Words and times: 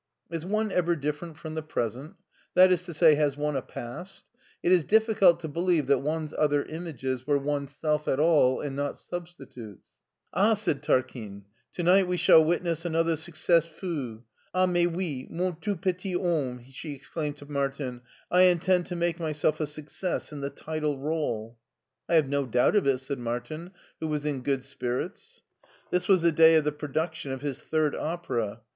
Is 0.31 0.43
one 0.43 0.71
ever 0.71 0.95
different 0.95 1.37
from 1.37 1.53
the 1.53 1.61
present; 1.61 2.15
that 2.55 2.71
is 2.71 2.81
to 2.85 2.93
say, 2.95 3.13
has 3.13 3.37
one 3.37 3.55
a 3.55 3.61
past? 3.61 4.25
It 4.63 4.71
is 4.71 4.83
difficult 4.83 5.39
to 5.41 5.47
believe 5.47 5.85
that 5.85 5.99
one's 5.99 6.33
other 6.35 6.63
images 6.63 7.27
were 7.27 7.37
oneself 7.37 8.07
at 8.07 8.19
all 8.19 8.61
and 8.61 8.75
not 8.75 8.97
substitutes. 8.97 9.91
"Ah" 10.33 10.55
said 10.55 10.81
Tarquine, 10.81 11.43
"to 11.73 11.83
night 11.83 12.07
we 12.07 12.17
shall 12.17 12.43
witness 12.43 12.83
another 12.83 13.15
succis 13.15 13.67
fou! 13.67 14.23
Ah, 14.55 14.65
mats 14.65 14.87
out, 14.87 14.93
mon 15.29 15.57
tout 15.61 15.79
p'tit 15.83 16.19
homme" 16.19 16.65
she 16.65 16.95
exclaimed 16.95 17.37
to 17.37 17.45
Martin," 17.45 18.01
I 18.31 18.45
intend 18.45 18.87
to 18.87 18.95
make 18.95 19.19
myself 19.19 19.59
a 19.61 19.67
success 19.67 20.31
in 20.31 20.41
the 20.41 20.49
title 20.49 20.97
role."" 20.97 21.59
I 22.09 22.15
have 22.15 22.27
no 22.27 22.47
doubt 22.47 22.75
of 22.75 22.87
it," 22.87 22.97
said 23.01 23.19
Martin, 23.19 23.69
who 23.99 24.07
was 24.07 24.25
in 24.25 24.41
good 24.41 24.63
spirits. 24.63 25.43
This 25.91 26.07
was 26.07 26.23
the 26.23 26.31
day 26.31 26.55
of 26.55 26.63
the 26.63 26.71
production 26.71 27.31
of 27.31 27.41
his 27.41 27.61
third 27.61 27.93
opera. 27.93 28.61